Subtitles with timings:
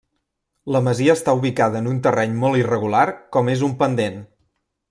[0.75, 3.07] La masia està ubicada en un terreny molt irregular
[3.37, 4.19] com és un pendent.